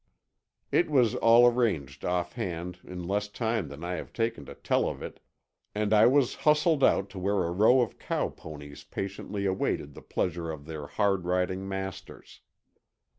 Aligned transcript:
It 0.71 0.89
was 0.89 1.13
all 1.13 1.45
arranged 1.45 2.03
offhand 2.03 2.79
in 2.83 3.03
less 3.03 3.27
time 3.27 3.67
than 3.67 3.83
I 3.83 3.97
have 3.97 4.13
taken 4.13 4.45
to 4.45 4.55
tell 4.55 4.89
of 4.89 5.03
it, 5.03 5.19
and 5.75 5.93
I 5.93 6.07
was 6.07 6.33
hustled 6.41 6.83
out 6.83 7.07
to 7.11 7.19
where 7.19 7.43
a 7.43 7.51
row 7.51 7.81
of 7.81 7.99
cow 7.99 8.29
ponies 8.29 8.83
patiently 8.83 9.45
awaited 9.45 9.93
the 9.93 10.01
pleasure 10.01 10.49
of 10.49 10.65
their 10.65 10.87
hard 10.87 11.25
riding 11.25 11.69
masters. 11.69 12.41